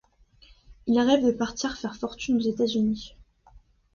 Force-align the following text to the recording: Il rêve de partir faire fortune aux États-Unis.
Il 0.87 0.99
rêve 0.99 1.23
de 1.23 1.29
partir 1.31 1.77
faire 1.77 1.95
fortune 1.95 2.37
aux 2.37 2.51
États-Unis. 2.51 3.15